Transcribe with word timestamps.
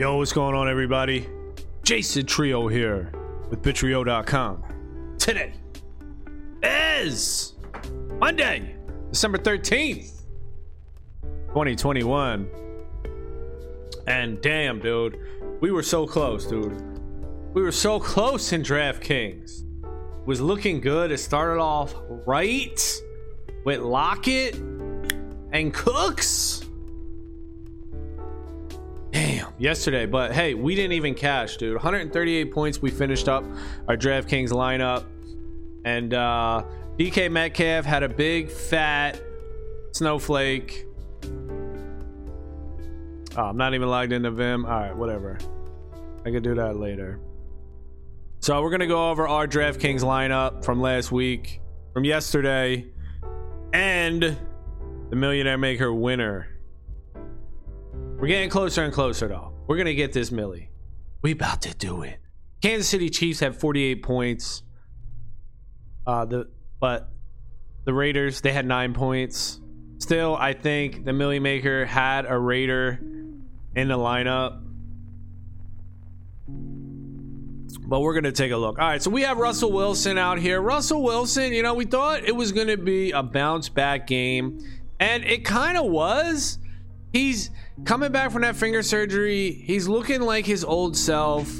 Yo, 0.00 0.16
what's 0.16 0.32
going 0.32 0.54
on, 0.54 0.66
everybody? 0.66 1.28
Jason 1.82 2.24
Trio 2.24 2.68
here 2.68 3.12
with 3.50 3.60
Bitrio.com. 3.60 4.64
Today 5.18 5.52
is 6.62 7.52
Monday, 8.18 8.76
December 9.10 9.36
13th, 9.36 10.22
2021. 11.48 12.48
And 14.06 14.40
damn, 14.40 14.80
dude, 14.80 15.18
we 15.60 15.70
were 15.70 15.82
so 15.82 16.06
close, 16.06 16.46
dude. 16.46 16.80
We 17.52 17.60
were 17.60 17.70
so 17.70 18.00
close 18.00 18.54
in 18.54 18.62
DraftKings. 18.62 19.64
It 19.84 20.26
was 20.26 20.40
looking 20.40 20.80
good. 20.80 21.12
It 21.12 21.18
started 21.18 21.60
off 21.60 21.94
right 22.24 23.02
with 23.66 23.80
Lockett 23.80 24.54
and 25.52 25.74
Cooks. 25.74 26.64
Damn, 29.40 29.54
yesterday. 29.58 30.04
But 30.04 30.32
hey, 30.32 30.52
we 30.52 30.74
didn't 30.74 30.92
even 30.92 31.14
cash, 31.14 31.56
dude. 31.56 31.74
138 31.74 32.52
points. 32.52 32.82
We 32.82 32.90
finished 32.90 33.26
up 33.28 33.42
our 33.88 33.96
DraftKings 33.96 34.50
lineup. 34.50 35.06
And 35.84 36.12
uh 36.12 36.64
DK 36.98 37.30
Metcalf 37.30 37.86
had 37.86 38.02
a 38.02 38.08
big 38.08 38.50
fat 38.50 39.20
snowflake. 39.92 40.86
Oh, 43.36 43.44
I'm 43.44 43.56
not 43.56 43.72
even 43.74 43.88
logged 43.88 44.12
into 44.12 44.30
Vim. 44.30 44.66
All 44.66 44.72
right, 44.72 44.94
whatever. 44.94 45.38
I 46.26 46.30
could 46.30 46.42
do 46.42 46.54
that 46.56 46.76
later. 46.76 47.18
So 48.40 48.60
we're 48.60 48.70
gonna 48.70 48.86
go 48.86 49.10
over 49.10 49.26
our 49.26 49.46
DraftKings 49.46 50.00
lineup 50.00 50.64
from 50.66 50.82
last 50.82 51.10
week, 51.10 51.62
from 51.94 52.04
yesterday, 52.04 52.90
and 53.72 54.36
the 55.08 55.16
Millionaire 55.16 55.58
Maker 55.58 55.94
winner. 55.94 56.49
We're 58.20 58.26
getting 58.26 58.50
closer 58.50 58.82
and 58.82 58.92
closer 58.92 59.28
though. 59.28 59.54
We're 59.66 59.78
gonna 59.78 59.94
get 59.94 60.12
this 60.12 60.30
Millie. 60.30 60.68
We 61.22 61.32
about 61.32 61.62
to 61.62 61.74
do 61.74 62.02
it. 62.02 62.18
Kansas 62.60 62.86
City 62.86 63.08
Chiefs 63.08 63.40
have 63.40 63.58
48 63.58 64.02
points. 64.02 64.62
Uh 66.06 66.26
the 66.26 66.50
but 66.80 67.08
the 67.86 67.94
Raiders 67.94 68.42
they 68.42 68.52
had 68.52 68.66
nine 68.66 68.92
points. 68.92 69.58
Still, 69.96 70.36
I 70.36 70.52
think 70.52 71.06
the 71.06 71.14
Millie 71.14 71.40
Maker 71.40 71.86
had 71.86 72.26
a 72.26 72.38
Raider 72.38 73.00
in 73.74 73.88
the 73.88 73.96
lineup. 73.96 74.62
But 77.86 78.00
we're 78.00 78.14
gonna 78.14 78.32
take 78.32 78.52
a 78.52 78.56
look. 78.58 78.78
All 78.78 78.86
right, 78.86 79.02
so 79.02 79.08
we 79.10 79.22
have 79.22 79.38
Russell 79.38 79.72
Wilson 79.72 80.18
out 80.18 80.38
here. 80.38 80.60
Russell 80.60 81.02
Wilson, 81.02 81.54
you 81.54 81.62
know, 81.62 81.72
we 81.72 81.86
thought 81.86 82.24
it 82.24 82.36
was 82.36 82.52
gonna 82.52 82.76
be 82.76 83.12
a 83.12 83.22
bounce 83.22 83.70
back 83.70 84.06
game, 84.06 84.58
and 84.98 85.24
it 85.24 85.42
kind 85.42 85.78
of 85.78 85.86
was. 85.86 86.58
He's 87.12 87.50
coming 87.84 88.12
back 88.12 88.30
from 88.30 88.42
that 88.42 88.56
finger 88.56 88.82
surgery. 88.82 89.52
He's 89.52 89.88
looking 89.88 90.20
like 90.20 90.46
his 90.46 90.64
old 90.64 90.96
self. 90.96 91.52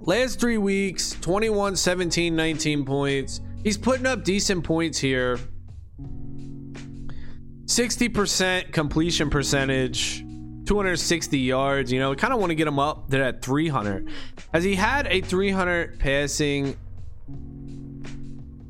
Last 0.00 0.40
three 0.40 0.58
weeks 0.58 1.16
21, 1.20 1.76
17, 1.76 2.34
19 2.34 2.84
points. 2.84 3.40
He's 3.62 3.78
putting 3.78 4.06
up 4.06 4.24
decent 4.24 4.64
points 4.64 4.98
here. 4.98 5.38
60% 7.66 8.72
completion 8.72 9.30
percentage, 9.30 10.24
260 10.66 11.38
yards. 11.38 11.92
You 11.92 12.00
know, 12.00 12.14
kind 12.16 12.34
of 12.34 12.40
want 12.40 12.50
to 12.50 12.56
get 12.56 12.66
him 12.66 12.80
up 12.80 13.08
to 13.10 13.24
at 13.24 13.42
300. 13.42 14.10
Has 14.52 14.64
he 14.64 14.74
had 14.74 15.06
a 15.06 15.20
300 15.20 16.00
passing 16.00 16.76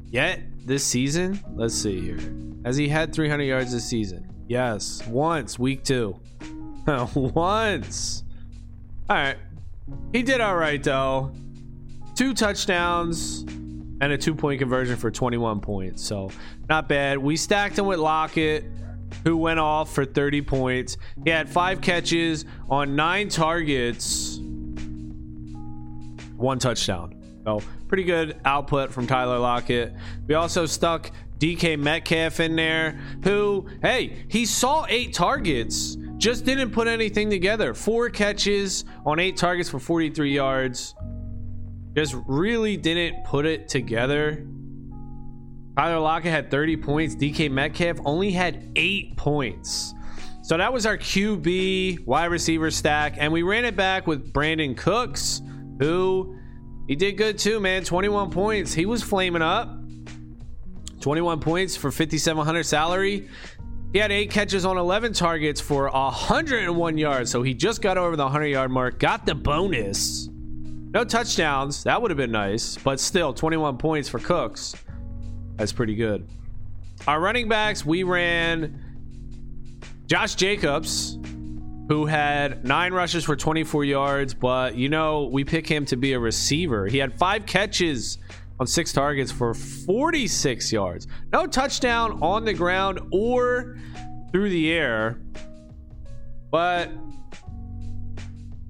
yet 0.04 0.40
this 0.66 0.84
season? 0.84 1.42
Let's 1.54 1.74
see 1.74 2.00
here. 2.00 2.20
Has 2.66 2.76
he 2.76 2.88
had 2.88 3.14
300 3.14 3.44
yards 3.44 3.72
this 3.72 3.86
season? 3.86 4.31
Yes, 4.52 5.02
once, 5.06 5.58
week 5.58 5.82
two. 5.82 6.20
once. 7.14 8.22
All 9.08 9.16
right. 9.16 9.38
He 10.12 10.22
did 10.22 10.42
all 10.42 10.56
right, 10.56 10.82
though. 10.82 11.32
Two 12.14 12.34
touchdowns 12.34 13.44
and 14.02 14.12
a 14.12 14.18
two 14.18 14.34
point 14.34 14.58
conversion 14.58 14.98
for 14.98 15.10
21 15.10 15.60
points. 15.60 16.04
So, 16.04 16.30
not 16.68 16.86
bad. 16.86 17.16
We 17.16 17.34
stacked 17.38 17.78
him 17.78 17.86
with 17.86 17.98
Lockett, 17.98 18.66
who 19.24 19.38
went 19.38 19.58
off 19.58 19.90
for 19.90 20.04
30 20.04 20.42
points. 20.42 20.98
He 21.24 21.30
had 21.30 21.48
five 21.48 21.80
catches 21.80 22.44
on 22.68 22.94
nine 22.94 23.30
targets, 23.30 24.36
one 26.36 26.58
touchdown. 26.58 27.18
So, 27.44 27.62
pretty 27.88 28.04
good 28.04 28.38
output 28.44 28.92
from 28.92 29.06
Tyler 29.06 29.38
Lockett. 29.38 29.94
We 30.26 30.34
also 30.34 30.66
stuck 30.66 31.10
DK 31.42 31.76
Metcalf 31.76 32.38
in 32.38 32.54
there, 32.54 33.00
who, 33.24 33.66
hey, 33.82 34.24
he 34.28 34.46
saw 34.46 34.86
eight 34.88 35.12
targets, 35.12 35.96
just 36.16 36.44
didn't 36.44 36.70
put 36.70 36.86
anything 36.86 37.30
together. 37.30 37.74
Four 37.74 38.10
catches 38.10 38.84
on 39.04 39.18
eight 39.18 39.36
targets 39.36 39.68
for 39.68 39.80
43 39.80 40.32
yards. 40.32 40.94
Just 41.96 42.14
really 42.28 42.76
didn't 42.76 43.24
put 43.24 43.44
it 43.44 43.68
together. 43.68 44.46
Tyler 45.76 45.98
Lockett 45.98 46.30
had 46.30 46.48
30 46.48 46.76
points. 46.76 47.16
DK 47.16 47.50
Metcalf 47.50 47.98
only 48.04 48.30
had 48.30 48.70
eight 48.76 49.16
points. 49.16 49.94
So 50.42 50.56
that 50.56 50.72
was 50.72 50.86
our 50.86 50.96
QB 50.96 52.06
wide 52.06 52.26
receiver 52.26 52.70
stack. 52.70 53.16
And 53.18 53.32
we 53.32 53.42
ran 53.42 53.64
it 53.64 53.74
back 53.74 54.06
with 54.06 54.32
Brandin 54.32 54.76
Cooks, 54.76 55.42
who 55.80 56.38
he 56.86 56.94
did 56.94 57.16
good 57.16 57.36
too, 57.36 57.58
man. 57.58 57.82
21 57.82 58.30
points. 58.30 58.72
He 58.72 58.86
was 58.86 59.02
flaming 59.02 59.42
up. 59.42 59.81
21 61.02 61.40
points 61.40 61.76
for 61.76 61.90
5700 61.90 62.62
salary. 62.64 63.28
He 63.92 63.98
had 63.98 64.10
eight 64.10 64.30
catches 64.30 64.64
on 64.64 64.78
11 64.78 65.12
targets 65.12 65.60
for 65.60 65.90
101 65.90 66.96
yards. 66.96 67.30
So 67.30 67.42
he 67.42 67.52
just 67.52 67.82
got 67.82 67.98
over 67.98 68.16
the 68.16 68.22
100 68.22 68.46
yard 68.46 68.70
mark, 68.70 68.98
got 68.98 69.26
the 69.26 69.34
bonus. 69.34 70.28
No 70.94 71.04
touchdowns. 71.04 71.84
That 71.84 72.00
would 72.00 72.10
have 72.10 72.18
been 72.18 72.32
nice, 72.32 72.78
but 72.78 73.00
still 73.00 73.34
21 73.34 73.76
points 73.76 74.08
for 74.08 74.18
Cooks. 74.18 74.74
That's 75.56 75.72
pretty 75.72 75.94
good. 75.94 76.26
Our 77.06 77.20
running 77.20 77.48
backs, 77.48 77.84
we 77.84 78.02
ran 78.02 78.80
Josh 80.06 80.36
Jacobs, 80.36 81.18
who 81.88 82.06
had 82.06 82.64
nine 82.64 82.92
rushes 82.92 83.24
for 83.24 83.36
24 83.36 83.84
yards, 83.84 84.34
but 84.34 84.76
you 84.76 84.88
know, 84.88 85.24
we 85.24 85.44
pick 85.44 85.66
him 85.66 85.84
to 85.86 85.96
be 85.96 86.12
a 86.12 86.18
receiver. 86.18 86.86
He 86.86 86.98
had 86.98 87.12
five 87.18 87.44
catches 87.44 88.18
on 88.62 88.66
six 88.68 88.92
targets 88.92 89.32
for 89.32 89.54
46 89.54 90.70
yards. 90.70 91.08
No 91.32 91.48
touchdown 91.48 92.22
on 92.22 92.44
the 92.44 92.54
ground 92.54 93.00
or 93.10 93.76
through 94.30 94.50
the 94.50 94.70
air. 94.70 95.20
But 96.52 96.88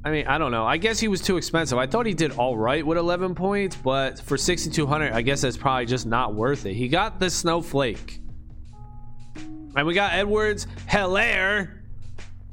I 0.02 0.10
mean, 0.10 0.26
I 0.26 0.38
don't 0.38 0.50
know. 0.50 0.64
I 0.64 0.78
guess 0.78 0.98
he 0.98 1.08
was 1.08 1.20
too 1.20 1.36
expensive. 1.36 1.76
I 1.76 1.86
thought 1.86 2.06
he 2.06 2.14
did 2.14 2.32
all 2.32 2.56
right 2.56 2.84
with 2.84 2.96
11 2.96 3.34
points, 3.34 3.76
but 3.76 4.18
for 4.18 4.38
6200, 4.38 5.12
I 5.12 5.20
guess 5.20 5.42
that's 5.42 5.58
probably 5.58 5.84
just 5.84 6.06
not 6.06 6.34
worth 6.34 6.64
it. 6.64 6.72
He 6.72 6.88
got 6.88 7.20
the 7.20 7.28
snowflake. 7.28 8.18
And 9.76 9.86
we 9.86 9.92
got 9.92 10.14
Edwards 10.14 10.66
Helaire 10.88 11.82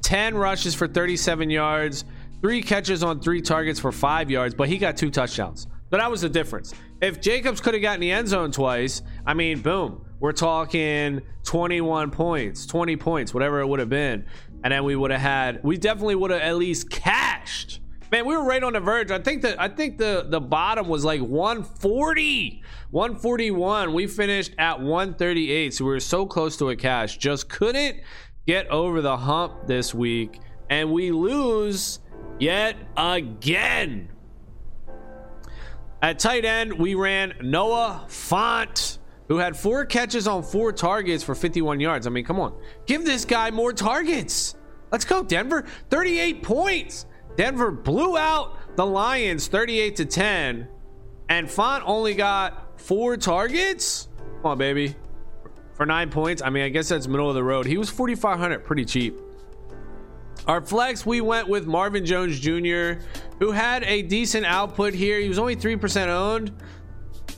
10 0.02 0.34
rushes 0.34 0.74
for 0.74 0.86
37 0.86 1.48
yards, 1.48 2.04
three 2.42 2.60
catches 2.60 3.02
on 3.02 3.20
three 3.20 3.40
targets 3.40 3.80
for 3.80 3.92
five 3.92 4.30
yards, 4.30 4.54
but 4.54 4.68
he 4.68 4.76
got 4.76 4.98
two 4.98 5.10
touchdowns. 5.10 5.68
So 5.90 5.96
that 5.96 6.10
was 6.10 6.20
the 6.20 6.28
difference. 6.28 6.72
If 7.00 7.20
Jacobs 7.20 7.60
could 7.60 7.74
have 7.74 7.82
gotten 7.82 8.00
the 8.00 8.12
end 8.12 8.28
zone 8.28 8.52
twice, 8.52 9.02
I 9.26 9.34
mean, 9.34 9.60
boom, 9.60 10.04
we're 10.20 10.32
talking 10.32 11.20
21 11.44 12.12
points, 12.12 12.64
20 12.66 12.96
points, 12.96 13.34
whatever 13.34 13.60
it 13.60 13.66
would 13.66 13.80
have 13.80 13.88
been. 13.88 14.24
And 14.62 14.72
then 14.72 14.84
we 14.84 14.94
would 14.94 15.10
have 15.10 15.20
had, 15.20 15.64
we 15.64 15.76
definitely 15.78 16.14
would 16.14 16.30
have 16.30 16.42
at 16.42 16.56
least 16.56 16.90
cashed. 16.90 17.80
Man, 18.12 18.26
we 18.26 18.36
were 18.36 18.44
right 18.44 18.62
on 18.62 18.72
the 18.72 18.80
verge. 18.80 19.10
I 19.10 19.20
think 19.20 19.42
that 19.42 19.60
I 19.60 19.68
think 19.68 19.96
the 19.96 20.26
the 20.28 20.40
bottom 20.40 20.88
was 20.88 21.04
like 21.04 21.20
140, 21.20 22.62
141. 22.90 23.92
We 23.92 24.08
finished 24.08 24.52
at 24.58 24.80
138, 24.80 25.72
so 25.72 25.84
we 25.84 25.92
were 25.92 26.00
so 26.00 26.26
close 26.26 26.56
to 26.56 26.70
a 26.70 26.76
cash. 26.76 27.18
Just 27.18 27.48
couldn't 27.48 28.00
get 28.48 28.66
over 28.66 29.00
the 29.00 29.16
hump 29.16 29.68
this 29.68 29.94
week, 29.94 30.40
and 30.70 30.90
we 30.90 31.12
lose 31.12 32.00
yet 32.40 32.76
again. 32.96 34.08
At 36.02 36.18
tight 36.18 36.44
end, 36.44 36.72
we 36.72 36.94
ran 36.94 37.34
Noah 37.42 38.06
Fant, 38.08 38.98
who 39.28 39.36
had 39.36 39.56
four 39.56 39.84
catches 39.84 40.26
on 40.26 40.42
four 40.42 40.72
targets 40.72 41.22
for 41.22 41.34
51 41.34 41.78
yards. 41.78 42.06
I 42.06 42.10
mean, 42.10 42.24
come 42.24 42.40
on. 42.40 42.58
Give 42.86 43.04
this 43.04 43.24
guy 43.24 43.50
more 43.50 43.72
targets. 43.72 44.56
Let's 44.90 45.04
go, 45.04 45.22
Denver. 45.22 45.66
38 45.90 46.42
points. 46.42 47.06
Denver 47.36 47.70
blew 47.70 48.16
out 48.16 48.76
the 48.76 48.86
Lions 48.86 49.46
38 49.46 49.96
to 49.96 50.04
10. 50.04 50.68
And 51.28 51.46
Fant 51.46 51.82
only 51.84 52.14
got 52.14 52.80
four 52.80 53.16
targets. 53.16 54.08
Come 54.42 54.52
on, 54.52 54.58
baby. 54.58 54.96
For 55.74 55.86
nine 55.86 56.10
points. 56.10 56.42
I 56.42 56.50
mean, 56.50 56.64
I 56.64 56.70
guess 56.70 56.88
that's 56.88 57.06
middle 57.06 57.28
of 57.28 57.34
the 57.34 57.44
road. 57.44 57.66
He 57.66 57.78
was 57.78 57.90
4,500, 57.90 58.64
pretty 58.64 58.84
cheap. 58.84 59.18
Our 60.46 60.62
flex, 60.62 61.04
we 61.04 61.20
went 61.20 61.48
with 61.48 61.66
Marvin 61.66 62.04
Jones 62.04 62.40
Jr., 62.40 63.04
who 63.40 63.50
had 63.50 63.82
a 63.84 64.02
decent 64.02 64.46
output 64.46 64.94
here. 64.94 65.18
He 65.18 65.28
was 65.28 65.38
only 65.38 65.56
3% 65.56 66.06
owned. 66.08 66.52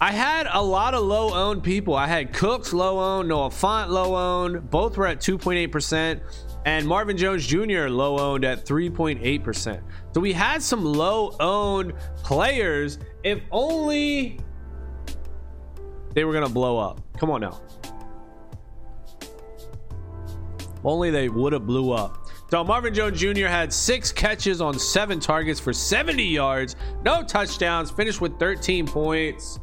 I 0.00 0.10
had 0.10 0.49
a 0.52 0.60
lot 0.60 0.94
of 0.94 1.04
low 1.04 1.32
owned 1.32 1.62
people. 1.62 1.94
I 1.94 2.08
had 2.08 2.32
Cooks 2.32 2.72
low 2.72 2.99
owned, 2.99 3.28
Noah 3.28 3.50
Fant 3.50 3.88
low 3.88 4.16
owned. 4.16 4.69
Both 4.69 4.96
were 4.96 5.06
at 5.06 5.20
2.8%. 5.20 6.20
And 6.64 6.87
Marvin 6.87 7.16
Jones 7.16 7.46
Jr. 7.46 7.88
low 7.88 8.19
owned 8.19 8.44
at 8.44 8.66
3.8%. 8.66 9.81
So 10.12 10.20
we 10.20 10.32
had 10.32 10.60
some 10.60 10.84
low 10.84 11.37
owned 11.38 11.94
players. 12.25 12.98
If 13.22 13.40
only 13.52 14.40
they 16.14 16.25
were 16.25 16.32
going 16.32 16.46
to 16.46 16.52
blow 16.52 16.78
up. 16.78 17.00
Come 17.16 17.31
on 17.31 17.40
now. 17.40 17.60
Only 20.84 21.10
they 21.10 21.28
would 21.28 21.52
have 21.52 21.66
blew 21.66 21.93
up. 21.93 22.21
So 22.52 22.62
Marvin 22.62 22.93
Jones 22.93 23.19
Jr. 23.19 23.46
had 23.46 23.72
six 23.72 24.12
catches 24.12 24.60
on 24.60 24.78
seven 24.78 25.19
targets 25.19 25.58
for 25.58 25.72
70 25.72 26.22
yards, 26.22 26.76
no 27.02 27.22
touchdowns, 27.22 27.90
finished 27.90 28.20
with 28.20 28.38
13 28.38 28.87
points. 28.87 29.58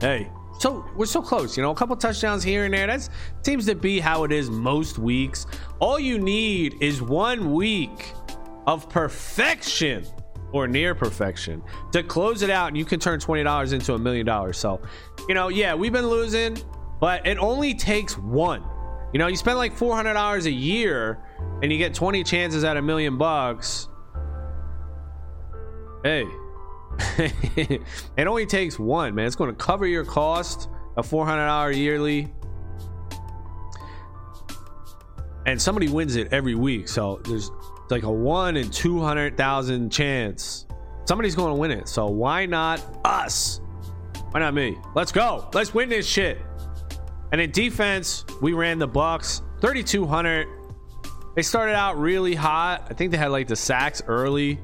Hey, 0.00 0.28
so 0.58 0.84
we're 0.96 1.06
so 1.06 1.22
close, 1.22 1.56
you 1.56 1.62
know, 1.62 1.70
a 1.70 1.76
couple 1.76 1.94
touchdowns 1.94 2.42
here 2.42 2.64
and 2.64 2.74
there. 2.74 2.88
That 2.88 3.08
seems 3.42 3.66
to 3.66 3.76
be 3.76 4.00
how 4.00 4.24
it 4.24 4.32
is 4.32 4.50
most 4.50 4.98
weeks. 4.98 5.46
All 5.78 6.00
you 6.00 6.18
need 6.18 6.74
is 6.82 7.00
one 7.00 7.52
week 7.52 8.12
of 8.66 8.88
perfection 8.88 10.04
or 10.50 10.66
near 10.66 10.96
perfection 10.96 11.62
to 11.92 12.02
close 12.02 12.42
it 12.42 12.50
out, 12.50 12.66
and 12.66 12.76
you 12.76 12.84
can 12.84 12.98
turn 12.98 13.20
$20 13.20 13.72
into 13.72 13.94
a 13.94 13.98
million 14.00 14.26
dollars. 14.26 14.58
So, 14.58 14.80
you 15.28 15.36
know, 15.36 15.50
yeah, 15.50 15.72
we've 15.72 15.92
been 15.92 16.08
losing, 16.08 16.58
but 16.98 17.24
it 17.24 17.38
only 17.38 17.74
takes 17.74 18.18
one. 18.18 18.64
You 19.12 19.18
know, 19.18 19.26
you 19.26 19.36
spend 19.36 19.58
like 19.58 19.76
$400 19.76 20.44
a 20.44 20.50
year 20.50 21.18
and 21.62 21.72
you 21.72 21.78
get 21.78 21.94
20 21.94 22.22
chances 22.24 22.64
at 22.64 22.76
a 22.76 22.82
million 22.82 23.18
bucks. 23.18 23.88
Hey, 26.02 26.24
it 27.56 28.26
only 28.26 28.46
takes 28.46 28.78
one, 28.78 29.14
man. 29.14 29.26
It's 29.26 29.36
going 29.36 29.50
to 29.50 29.56
cover 29.56 29.86
your 29.86 30.04
cost 30.04 30.68
of 30.96 31.08
$400 31.08 31.76
yearly. 31.76 32.32
And 35.46 35.60
somebody 35.60 35.88
wins 35.88 36.16
it 36.16 36.32
every 36.32 36.54
week. 36.54 36.88
So 36.88 37.20
there's 37.24 37.50
like 37.90 38.04
a 38.04 38.10
one 38.10 38.56
in 38.56 38.70
200,000 38.70 39.90
chance 39.90 40.66
somebody's 41.10 41.34
going 41.34 41.50
to 41.50 41.56
win 41.56 41.72
it. 41.72 41.88
So 41.88 42.06
why 42.06 42.46
not 42.46 42.80
us? 43.04 43.60
Why 44.30 44.38
not 44.38 44.54
me? 44.54 44.78
Let's 44.94 45.10
go. 45.10 45.48
Let's 45.52 45.74
win 45.74 45.88
this 45.88 46.06
shit. 46.06 46.38
And 47.32 47.40
in 47.40 47.50
defense, 47.50 48.24
we 48.40 48.52
ran 48.52 48.78
the 48.78 48.88
Bucks 48.88 49.42
3200. 49.60 50.48
They 51.36 51.42
started 51.42 51.74
out 51.74 51.98
really 51.98 52.34
hot. 52.34 52.86
I 52.90 52.94
think 52.94 53.12
they 53.12 53.16
had 53.16 53.30
like 53.30 53.46
the 53.46 53.56
sacks 53.56 54.02
early 54.06 54.58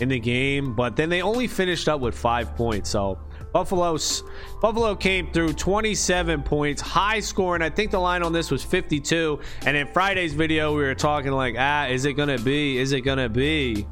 in 0.00 0.08
the 0.08 0.18
game, 0.18 0.74
but 0.74 0.96
then 0.96 1.08
they 1.08 1.22
only 1.22 1.46
finished 1.46 1.88
up 1.88 2.00
with 2.00 2.16
five 2.16 2.56
points. 2.56 2.90
So 2.90 3.18
Buffalo's 3.52 4.22
Buffalo 4.60 4.94
came 4.94 5.32
through 5.32 5.54
27 5.54 6.42
points, 6.42 6.80
high 6.80 7.20
scoring. 7.20 7.62
I 7.62 7.70
think 7.70 7.90
the 7.90 7.98
line 7.98 8.22
on 8.22 8.32
this 8.32 8.50
was 8.50 8.62
52. 8.62 9.40
And 9.66 9.76
in 9.76 9.86
Friday's 9.88 10.34
video, 10.34 10.74
we 10.74 10.82
were 10.82 10.94
talking 10.94 11.32
like, 11.32 11.56
ah, 11.58 11.86
is 11.86 12.04
it 12.04 12.14
gonna 12.14 12.38
be? 12.38 12.78
Is 12.78 12.92
it 12.92 13.02
gonna 13.02 13.28
be? 13.28 13.86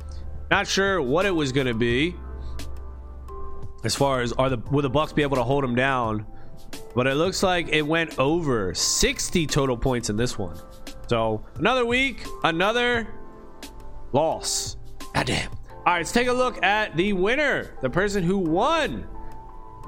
Not 0.50 0.66
sure 0.66 1.02
what 1.02 1.26
it 1.26 1.34
was 1.34 1.52
gonna 1.52 1.74
be. 1.74 2.14
As 3.84 3.94
far 3.94 4.20
as 4.20 4.32
are 4.32 4.50
the 4.50 4.58
will 4.70 4.82
the 4.82 4.90
Bucks 4.90 5.12
be 5.12 5.22
able 5.22 5.36
to 5.36 5.44
hold 5.44 5.64
them 5.64 5.74
down? 5.74 6.26
But 6.94 7.06
it 7.06 7.14
looks 7.14 7.42
like 7.42 7.68
it 7.68 7.82
went 7.82 8.18
over 8.18 8.74
60 8.74 9.46
total 9.46 9.76
points 9.76 10.08
in 10.08 10.16
this 10.16 10.38
one. 10.38 10.58
So 11.08 11.44
another 11.56 11.84
week, 11.84 12.24
another 12.42 13.08
loss. 14.12 14.76
God 15.14 15.26
damn. 15.26 15.50
All 15.50 15.92
right, 15.92 15.98
let's 15.98 16.12
take 16.12 16.28
a 16.28 16.32
look 16.32 16.62
at 16.64 16.96
the 16.96 17.12
winner, 17.12 17.76
the 17.80 17.90
person 17.90 18.24
who 18.24 18.38
won 18.38 19.06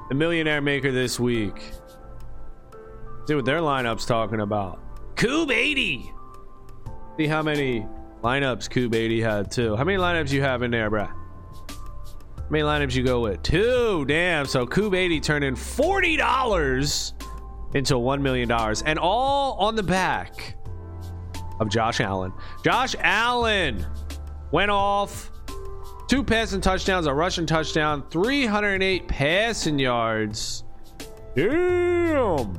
the 0.07 0.15
Millionaire 0.15 0.61
Maker 0.61 0.91
this 0.91 1.19
week. 1.19 1.61
See 3.27 3.35
what 3.35 3.45
their 3.45 3.59
lineup's 3.59 4.05
talking 4.05 4.41
about. 4.41 4.79
Cube 5.15 5.51
80. 5.51 6.11
See 7.17 7.27
how 7.27 7.41
many 7.43 7.85
lineups 8.23 8.69
Cube 8.69 8.95
80 8.95 9.21
had 9.21 9.51
too. 9.51 9.75
How 9.75 9.83
many 9.83 9.97
lineups 9.97 10.31
you 10.31 10.41
have 10.41 10.63
in 10.63 10.71
there, 10.71 10.89
bruh? 10.89 11.11
Many 12.49 12.63
lineups 12.63 12.95
you 12.95 13.03
go 13.03 13.21
with? 13.21 13.43
Two. 13.43 14.05
Damn. 14.05 14.45
So 14.45 14.65
Cube 14.65 14.95
80 14.95 15.19
turned 15.19 15.45
in 15.45 15.55
$40 15.55 17.13
into 17.75 17.93
$1 17.95 18.21
million. 18.21 18.51
And 18.85 18.99
all 18.99 19.53
on 19.53 19.75
the 19.75 19.83
back 19.83 20.55
of 21.59 21.69
Josh 21.69 21.99
Allen. 21.99 22.33
Josh 22.63 22.95
Allen 22.99 23.85
went 24.51 24.71
off 24.71 25.29
Two 26.09 26.23
passing 26.23 26.59
touchdowns, 26.59 27.05
a 27.05 27.13
rushing 27.13 27.45
touchdown, 27.45 28.03
308 28.09 29.07
passing 29.07 29.77
yards. 29.77 30.63
Damn. 31.35 32.57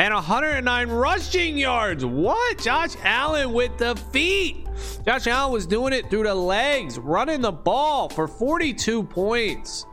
And 0.00 0.14
109 0.14 0.88
rushing 0.88 1.58
yards. 1.58 2.06
What? 2.06 2.56
Josh 2.56 2.96
Allen 3.02 3.52
with 3.52 3.76
the 3.76 3.96
feet. 4.12 4.65
Josh 5.04 5.26
Allen 5.26 5.52
was 5.52 5.66
doing 5.66 5.92
it 5.92 6.10
through 6.10 6.24
the 6.24 6.34
legs, 6.34 6.98
running 6.98 7.40
the 7.40 7.52
ball 7.52 8.08
for 8.08 8.26
42 8.28 9.04
points. 9.04 9.86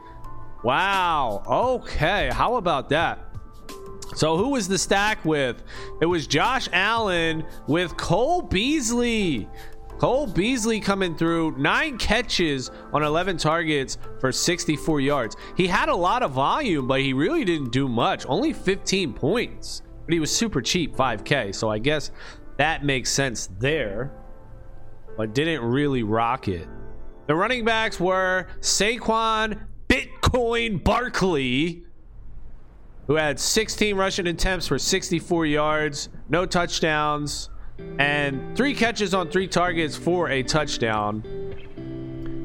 Wow. 0.64 1.44
Okay. 1.46 2.30
How 2.32 2.56
about 2.56 2.90
that? 2.90 3.20
So, 4.16 4.38
who 4.38 4.50
was 4.50 4.68
the 4.68 4.78
stack 4.78 5.24
with? 5.26 5.64
It 6.00 6.06
was 6.06 6.28
Josh 6.28 6.70
Allen 6.72 7.46
with 7.68 7.98
Cole 7.98 8.44
Beasley. 8.44 9.50
Cole 9.98 10.28
Beasley 10.28 10.80
coming 10.80 11.16
through 11.16 11.58
nine 11.58 11.98
catches 11.98 12.70
on 12.92 13.04
11 13.04 13.38
targets 13.38 13.98
for 14.20 14.32
64 14.32 15.00
yards. 15.00 15.36
He 15.56 15.66
had 15.66 15.90
a 15.90 15.96
lot 15.96 16.24
of 16.24 16.32
volume, 16.32 16.88
but 16.88 17.00
he 17.00 17.14
really 17.14 17.46
didn't 17.46 17.72
do 17.72 17.88
much. 17.88 18.26
Only 18.28 18.54
15 18.54 19.14
points, 19.14 19.82
but 20.06 20.14
he 20.14 20.20
was 20.20 20.36
super 20.36 20.62
cheap, 20.62 20.96
5K. 20.96 21.56
So 21.56 21.70
I 21.70 21.80
guess 21.80 22.12
that 22.58 22.84
makes 22.84 23.12
sense 23.12 23.50
there, 23.60 24.12
but 25.18 25.34
didn't 25.34 25.62
really 25.62 26.04
rock 26.04 26.48
it. 26.48 26.68
The 27.28 27.36
running 27.36 27.66
backs 27.66 28.00
were 28.00 28.48
Saquon 28.60 29.60
Bitcoin 29.88 30.84
Barkley, 30.84 31.84
who 33.08 33.16
had 33.16 33.40
16 33.40 33.96
rushing 33.96 34.28
attempts 34.28 34.68
for 34.68 34.80
64 34.80 35.46
yards, 35.46 36.10
no 36.30 36.46
touchdowns 36.46 37.50
and 38.00 38.56
three 38.56 38.74
catches 38.74 39.14
on 39.14 39.30
three 39.30 39.48
targets 39.48 39.96
for 39.96 40.30
a 40.30 40.44
touchdown. 40.44 41.22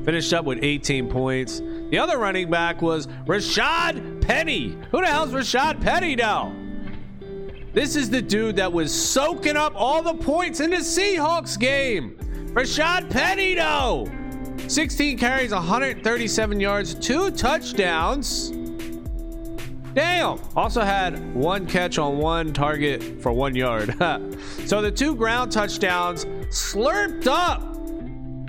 Finished 0.04 0.32
up 0.32 0.44
with 0.44 0.58
18 0.62 1.08
points. 1.08 1.60
The 1.90 1.98
other 1.98 2.18
running 2.18 2.50
back 2.50 2.80
was 2.80 3.06
Rashaad 3.26 4.22
Penny. 4.22 4.76
Who 4.90 5.00
the 5.00 5.06
hell's 5.06 5.32
Rashaad 5.32 5.82
Penny 5.82 6.16
now? 6.16 6.54
This 7.74 7.94
is 7.94 8.08
the 8.08 8.22
dude 8.22 8.56
that 8.56 8.72
was 8.72 8.92
soaking 8.92 9.56
up 9.56 9.74
all 9.76 10.02
the 10.02 10.14
points 10.14 10.60
in 10.60 10.70
the 10.70 10.78
Seahawks 10.78 11.58
game. 11.58 12.18
Rashaad 12.58 13.08
Penny, 13.08 13.54
though. 13.54 14.10
16 14.66 15.16
carries, 15.16 15.52
137 15.52 16.58
yards, 16.58 16.92
two 16.96 17.30
touchdowns. 17.30 18.50
Damn. 19.94 20.40
Also 20.56 20.80
had 20.80 21.32
one 21.36 21.68
catch 21.68 21.98
on 21.98 22.18
one 22.18 22.52
target 22.52 23.22
for 23.22 23.30
one 23.30 23.54
yard. 23.54 23.94
so 24.66 24.82
the 24.82 24.90
two 24.90 25.14
ground 25.14 25.52
touchdowns 25.52 26.24
slurped 26.50 27.28
up 27.28 27.62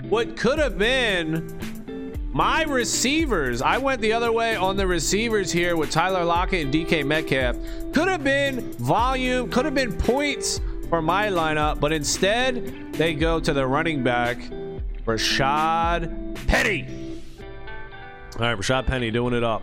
what 0.05 0.35
could 0.35 0.57
have 0.57 0.79
been 0.79 1.55
my 2.33 2.63
receivers. 2.63 3.61
I 3.61 3.77
went 3.77 4.01
the 4.01 4.13
other 4.13 4.31
way 4.31 4.55
on 4.55 4.75
the 4.75 4.87
receivers 4.87 5.51
here 5.51 5.75
with 5.75 5.91
Tyler 5.91 6.25
Lockett 6.25 6.65
and 6.65 6.73
DK 6.73 7.05
Metcalf. 7.05 7.57
Could 7.93 8.07
have 8.07 8.23
been 8.23 8.73
volume, 8.73 9.51
could 9.51 9.65
have 9.65 9.75
been 9.75 9.95
points 9.95 10.61
for 10.89 11.01
my 11.01 11.27
lineup, 11.27 11.79
but 11.79 11.91
instead 11.93 12.93
they 12.93 13.13
go 13.13 13.39
to 13.39 13.53
the 13.53 13.65
running 13.65 14.03
back, 14.03 14.38
Rashaad 15.05 16.48
Penny. 16.48 17.22
All 18.36 18.41
right, 18.41 18.58
Rashaad 18.58 18.88
Penny 18.88 19.12
doing 19.12 19.34
it 19.34 19.43
up. 19.43 19.62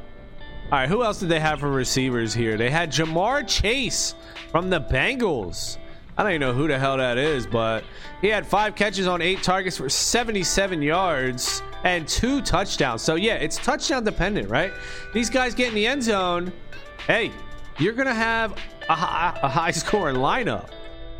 All 0.66 0.78
right, 0.78 0.88
who 0.88 1.02
else 1.04 1.20
did 1.20 1.28
they 1.28 1.40
have 1.40 1.60
for 1.60 1.70
receivers 1.70 2.34
here? 2.34 2.56
They 2.56 2.70
had 2.70 2.90
Ja'Marr 2.90 3.46
Chase 3.46 4.14
from 4.50 4.70
the 4.70 4.80
Bengals. 4.80 5.78
I 6.18 6.22
don't 6.22 6.32
even 6.32 6.40
know 6.40 6.54
who 6.54 6.66
the 6.66 6.78
hell 6.78 6.96
that 6.96 7.18
is, 7.18 7.46
but 7.46 7.84
he 8.22 8.28
had 8.28 8.46
five 8.46 8.74
catches 8.74 9.06
on 9.06 9.20
eight 9.20 9.42
targets 9.42 9.76
for 9.76 9.88
77 9.88 10.80
yards 10.80 11.62
and 11.84 12.08
two 12.08 12.40
touchdowns. 12.40 13.02
So, 13.02 13.16
yeah, 13.16 13.34
it's 13.34 13.58
touchdown 13.58 14.02
dependent, 14.02 14.48
right? 14.48 14.72
These 15.12 15.28
guys 15.28 15.54
get 15.54 15.68
in 15.68 15.74
the 15.74 15.86
end 15.86 16.02
zone. 16.02 16.52
Hey, 17.06 17.30
you're 17.78 17.92
going 17.92 18.08
to 18.08 18.14
have 18.14 18.56
a 18.88 18.94
high, 18.94 19.38
a 19.42 19.48
high 19.48 19.70
scoring 19.72 20.16
lineup. 20.16 20.70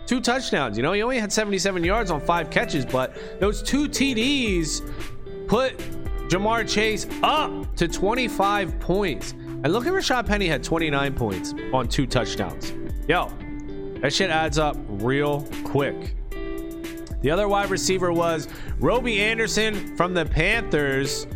Two 0.07 0.21
touchdowns. 0.21 0.77
You 0.77 0.83
know, 0.83 0.93
he 0.93 1.03
only 1.03 1.19
had 1.19 1.33
77 1.33 1.83
yards 1.83 2.11
on 2.11 2.21
five 2.21 2.49
catches, 2.51 2.87
but 2.87 3.17
those 3.41 3.63
two 3.63 3.89
TDs 3.89 4.81
put 5.49 5.77
Ja'Marr 6.29 6.69
Chase 6.69 7.07
up 7.23 7.75
to 7.77 7.89
25 7.89 8.79
points. 8.79 9.33
And 9.33 9.73
look 9.73 9.87
at 9.87 9.93
Rashaad 9.93 10.27
Penny 10.27 10.47
had 10.47 10.63
29 10.63 11.15
points 11.15 11.55
on 11.73 11.89
two 11.89 12.07
touchdowns. 12.07 12.73
Yo, 13.09 13.33
that 14.01 14.13
shit 14.13 14.31
adds 14.31 14.59
up 14.59 14.77
real 14.89 15.47
quick. 15.65 16.15
The 17.23 17.31
other 17.31 17.49
wide 17.49 17.71
receiver 17.71 18.13
was 18.13 18.47
Robby 18.79 19.21
Anderson 19.21 19.97
from 19.97 20.15
the 20.15 20.25
Panthers, 20.25 21.27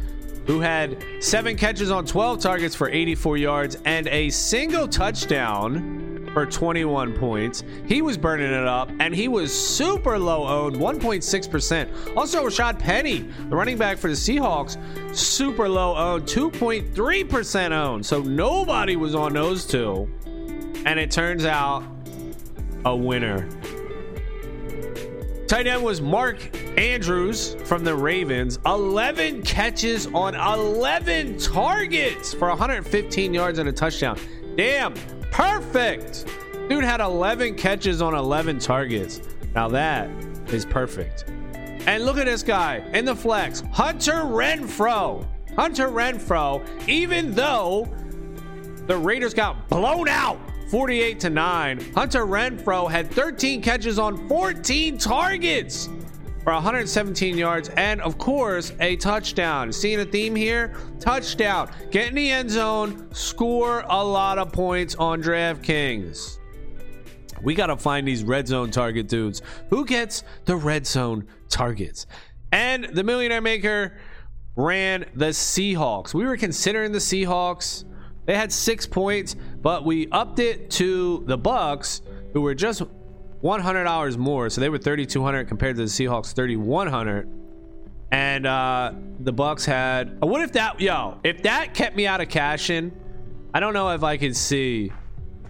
who 0.46 0.60
had 0.60 1.02
seven 1.20 1.56
catches 1.56 1.90
on 1.90 2.04
12 2.04 2.38
targets 2.38 2.74
for 2.76 2.88
84 2.88 3.36
yards 3.36 3.78
and 3.84 4.06
a 4.08 4.30
single 4.30 4.86
touchdown 4.86 5.99
for 6.32 6.46
21 6.46 7.12
points. 7.14 7.64
He 7.86 8.02
was 8.02 8.16
burning 8.16 8.52
it 8.52 8.66
up 8.66 8.90
and 9.00 9.14
he 9.14 9.28
was 9.28 9.52
super 9.52 10.18
low 10.18 10.46
owned, 10.46 10.76
1.6%. 10.76 12.16
Also, 12.16 12.44
Rashaad 12.44 12.78
Penny, 12.78 13.20
the 13.48 13.56
running 13.56 13.78
back 13.78 13.98
for 13.98 14.08
the 14.08 14.14
Seahawks, 14.14 14.76
super 15.16 15.68
low 15.68 15.96
owned, 15.96 16.24
2.3% 16.24 17.72
owned. 17.72 18.04
So 18.06 18.20
nobody 18.20 18.96
was 18.96 19.14
on 19.14 19.32
those 19.32 19.66
two. 19.66 20.08
And 20.86 20.98
it 20.98 21.10
turns 21.10 21.44
out 21.44 21.84
a 22.84 22.96
winner. 22.96 23.48
Tight 25.46 25.66
end 25.66 25.82
was 25.82 26.00
Mark 26.00 26.56
Andrews 26.78 27.56
from 27.64 27.82
the 27.82 27.94
Ravens. 27.94 28.60
11 28.66 29.42
catches 29.42 30.06
on 30.06 30.36
11 30.36 31.38
targets 31.38 32.32
for 32.32 32.48
115 32.48 33.34
yards 33.34 33.58
and 33.58 33.68
a 33.68 33.72
touchdown. 33.72 34.16
Damn, 34.56 34.94
perfect. 35.40 36.26
Dude 36.68 36.84
had 36.84 37.00
11 37.00 37.54
catches 37.54 38.02
on 38.02 38.14
11 38.14 38.58
targets. 38.58 39.22
Now 39.54 39.68
that 39.68 40.10
is 40.48 40.66
perfect. 40.66 41.24
And 41.86 42.04
look 42.04 42.18
at 42.18 42.26
this 42.26 42.42
guy 42.42 42.76
in 42.92 43.06
the 43.06 43.16
flex 43.16 43.62
Hunter 43.72 44.24
Renfrow. 44.24 45.26
Hunter 45.56 45.88
Renfrow, 45.88 46.62
even 46.86 47.32
though 47.32 47.88
the 48.86 48.96
Raiders 48.96 49.32
got 49.32 49.66
blown 49.70 50.08
out 50.08 50.38
48 50.70 51.18
to 51.20 51.30
9. 51.30 51.94
Hunter 51.94 52.26
Renfrow 52.26 52.90
had 52.90 53.10
13 53.10 53.62
catches 53.62 53.98
on 53.98 54.28
14 54.28 54.98
targets 54.98 55.88
for 56.50 56.54
117 56.54 57.38
yards 57.38 57.68
and 57.76 58.00
of 58.00 58.18
course 58.18 58.72
a 58.80 58.96
touchdown. 58.96 59.72
Seeing 59.72 60.00
a 60.00 60.04
theme 60.04 60.34
here? 60.34 60.74
Touchdown. 60.98 61.70
Get 61.92 62.08
in 62.08 62.16
the 62.16 62.28
end 62.28 62.50
zone, 62.50 63.06
score 63.14 63.84
a 63.88 64.04
lot 64.04 64.36
of 64.36 64.50
points 64.50 64.96
on 64.96 65.22
DraftKings. 65.22 66.38
We 67.40 67.54
got 67.54 67.68
to 67.68 67.76
find 67.76 68.04
these 68.04 68.24
red 68.24 68.48
zone 68.48 68.72
target 68.72 69.06
dudes. 69.06 69.42
Who 69.68 69.84
gets 69.84 70.24
the 70.44 70.56
red 70.56 70.88
zone 70.88 71.28
targets? 71.48 72.08
And 72.50 72.82
the 72.82 73.04
millionaire 73.04 73.40
maker 73.40 73.96
ran 74.56 75.04
the 75.14 75.26
Seahawks. 75.26 76.14
We 76.14 76.24
were 76.24 76.36
considering 76.36 76.90
the 76.90 76.98
Seahawks 76.98 77.84
they 78.26 78.34
had 78.34 78.50
six 78.50 78.88
points, 78.88 79.36
but 79.62 79.84
we 79.84 80.08
upped 80.10 80.40
it 80.40 80.68
to 80.72 81.22
the 81.26 81.38
Bucks, 81.38 82.02
who 82.32 82.40
were 82.40 82.56
just 82.56 82.82
$100 83.42 84.16
more. 84.16 84.50
So 84.50 84.60
they 84.60 84.68
were 84.68 84.78
3,200 84.78 85.48
compared 85.48 85.76
to 85.76 85.82
the 85.82 85.88
Seahawks 85.88 86.34
3,100. 86.34 87.28
And 88.12 88.46
uh, 88.46 88.92
the 89.20 89.32
Bucks 89.32 89.64
had. 89.64 90.20
What 90.20 90.42
if 90.42 90.52
that, 90.52 90.80
yo, 90.80 91.18
if 91.22 91.42
that 91.44 91.74
kept 91.74 91.96
me 91.96 92.06
out 92.06 92.20
of 92.20 92.28
cashing? 92.28 92.92
I 93.54 93.60
don't 93.60 93.74
know 93.74 93.90
if 93.90 94.02
I 94.02 94.16
could 94.16 94.36
see 94.36 94.92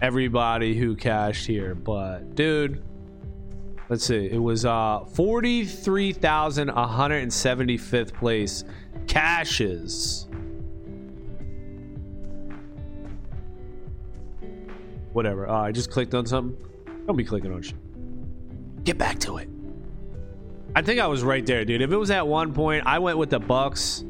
everybody 0.01 0.75
who 0.75 0.95
cashed 0.95 1.45
here, 1.45 1.75
but 1.75 2.35
dude, 2.35 2.83
let's 3.89 4.05
see. 4.05 4.29
It 4.31 4.41
was 4.41 4.65
uh 4.65 5.01
43,175th 5.13 8.13
place 8.13 8.63
cashes. 9.07 10.27
Whatever. 15.13 15.47
Uh, 15.47 15.61
I 15.61 15.71
just 15.71 15.91
clicked 15.91 16.15
on 16.15 16.25
something. 16.25 16.57
Don't 17.05 17.15
be 17.15 17.23
clicking 17.23 17.53
on 17.53 17.61
shit. 17.61 17.75
Get 18.83 18.97
back 18.97 19.19
to 19.19 19.37
it. 19.37 19.49
I 20.75 20.81
think 20.81 20.99
I 20.99 21.07
was 21.07 21.23
right 21.23 21.45
there, 21.45 21.65
dude. 21.65 21.81
If 21.81 21.91
it 21.91 21.97
was 21.97 22.11
at 22.11 22.25
one 22.25 22.53
point, 22.53 22.85
I 22.85 22.99
went 22.99 23.17
with 23.17 23.29
the 23.29 23.39
Bucks. 23.39 24.05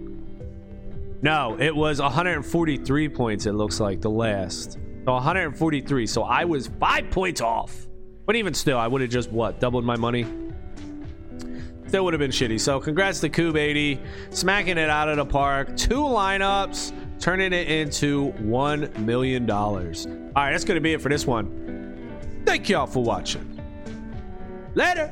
No, 1.23 1.57
it 1.59 1.75
was 1.75 1.99
143 1.99 3.09
points. 3.09 3.45
It 3.45 3.53
looks 3.53 3.79
like 3.79 4.01
the 4.01 4.09
last. 4.09 4.73
So 5.05 5.13
143. 5.13 6.07
So 6.07 6.23
I 6.23 6.45
was 6.45 6.67
five 6.79 7.09
points 7.09 7.41
off. 7.41 7.87
But 8.25 8.35
even 8.35 8.53
still, 8.53 8.77
I 8.77 8.87
would 8.87 9.01
have 9.01 9.09
just 9.09 9.31
what 9.31 9.59
doubled 9.59 9.83
my 9.83 9.95
money. 9.95 10.25
Still 11.87 12.05
would 12.05 12.13
have 12.13 12.19
been 12.19 12.31
shitty. 12.31 12.59
So 12.59 12.79
congrats 12.79 13.19
to 13.21 13.29
Cube 13.29 13.57
80, 13.57 13.99
smacking 14.29 14.77
it 14.77 14.89
out 14.89 15.09
of 15.09 15.17
the 15.17 15.25
park. 15.25 15.75
Two 15.75 16.01
lineups 16.01 16.93
turning 17.19 17.53
it 17.53 17.67
into 17.67 18.31
$1 18.33 18.97
million. 18.99 19.49
All 19.49 19.67
right, 20.35 20.51
that's 20.51 20.63
going 20.63 20.75
to 20.75 20.81
be 20.81 20.93
it 20.93 21.01
for 21.01 21.09
this 21.09 21.27
one. 21.27 21.71
Thank 22.45 22.69
y'all 22.69 22.87
for 22.87 23.03
watching. 23.03 23.59
Later. 24.75 25.11